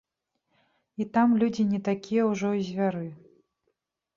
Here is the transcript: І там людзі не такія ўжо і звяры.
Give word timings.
І 1.03 1.07
там 1.17 1.35
людзі 1.43 1.63
не 1.73 1.79
такія 1.91 2.23
ўжо 2.31 2.49
і 2.61 2.67
звяры. 2.71 3.07